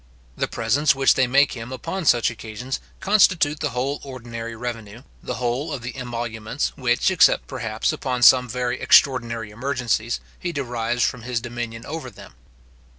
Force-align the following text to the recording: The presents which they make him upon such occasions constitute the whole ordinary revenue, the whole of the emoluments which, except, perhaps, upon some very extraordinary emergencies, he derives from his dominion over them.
The 0.35 0.47
presents 0.47 0.95
which 0.95 1.13
they 1.13 1.27
make 1.27 1.51
him 1.51 1.71
upon 1.71 2.05
such 2.05 2.31
occasions 2.31 2.79
constitute 2.99 3.59
the 3.59 3.69
whole 3.69 3.99
ordinary 4.01 4.55
revenue, 4.55 5.03
the 5.21 5.35
whole 5.35 5.71
of 5.71 5.83
the 5.83 5.95
emoluments 5.95 6.69
which, 6.75 7.11
except, 7.11 7.45
perhaps, 7.45 7.93
upon 7.93 8.23
some 8.23 8.49
very 8.49 8.81
extraordinary 8.81 9.51
emergencies, 9.51 10.19
he 10.39 10.51
derives 10.51 11.03
from 11.03 11.21
his 11.21 11.39
dominion 11.39 11.85
over 11.85 12.09
them. 12.09 12.33